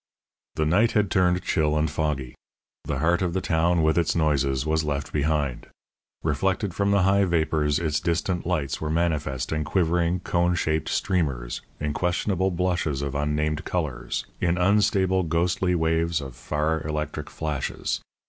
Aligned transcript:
The 0.55 0.65
night 0.65 0.93
had 0.93 1.11
turned 1.11 1.43
chill 1.43 1.77
and 1.77 1.87
foggy. 1.87 2.33
The 2.85 2.97
heart 2.97 3.21
of 3.21 3.33
the 3.33 3.39
town, 3.39 3.83
with 3.83 3.99
its 3.99 4.15
noises, 4.15 4.65
was 4.65 4.83
left 4.83 5.13
behind. 5.13 5.67
Reflected 6.23 6.73
from 6.73 6.89
the 6.89 7.03
high 7.03 7.23
vapours, 7.25 7.77
its 7.77 7.99
distant 7.99 8.43
lights 8.47 8.81
were 8.81 8.89
manifest 8.89 9.51
in 9.51 9.63
quivering, 9.63 10.21
cone 10.21 10.55
shaped 10.55 10.89
streamers, 10.89 11.61
in 11.79 11.93
questionable 11.93 12.49
blushes 12.49 13.03
of 13.03 13.13
unnamed 13.13 13.63
colours, 13.63 14.25
in 14.39 14.57
unstable, 14.57 15.21
ghostly 15.21 15.75
waves 15.75 16.19
of 16.19 16.35
far, 16.35 16.81
electric 16.87 17.29
flashes. 17.29 18.01